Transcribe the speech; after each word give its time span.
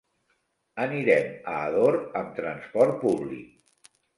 Anirem 0.85 1.45
a 1.53 1.59
Ador 1.67 1.99
amb 2.23 2.35
transport 2.43 2.99
públic. 3.07 3.95